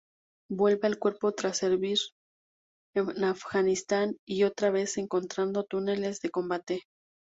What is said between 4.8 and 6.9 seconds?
encontrando túneles de combate.